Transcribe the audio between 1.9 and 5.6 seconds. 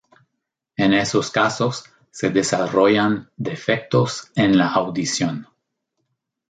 se desarrollan defectos en la audición.